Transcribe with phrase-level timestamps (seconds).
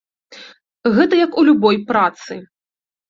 [0.95, 2.41] Гэта як у любой працы.